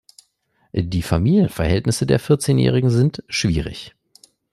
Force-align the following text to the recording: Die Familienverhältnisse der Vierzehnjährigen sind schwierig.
Die 0.73 1.03
Familienverhältnisse 1.03 2.07
der 2.07 2.17
Vierzehnjährigen 2.19 2.89
sind 2.89 3.23
schwierig. 3.29 3.95